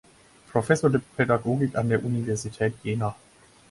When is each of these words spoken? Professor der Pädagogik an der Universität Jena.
Professor 0.51 0.89
der 0.89 0.97
Pädagogik 1.15 1.75
an 1.75 1.87
der 1.89 2.03
Universität 2.03 2.73
Jena. 2.81 3.15